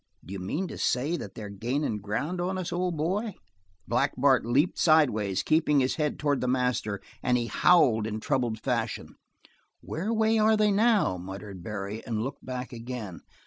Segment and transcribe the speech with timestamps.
[0.25, 3.35] "D'you mean to say that they been gainin' ground on us old boy?"
[3.87, 8.59] Black Bart leaped sidewise, keeping his head toward the master, and he howled in troubled
[8.59, 9.13] fashion.
[9.79, 13.21] "Whereaway are they now?" muttered Barry, and looked back again.